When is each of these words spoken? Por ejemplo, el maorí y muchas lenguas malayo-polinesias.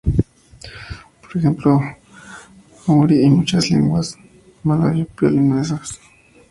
Por 1.21 1.37
ejemplo, 1.37 1.79
el 1.79 1.87
maorí 2.87 3.21
y 3.23 3.29
muchas 3.29 3.69
lenguas 3.69 4.17
malayo-polinesias. 4.63 5.99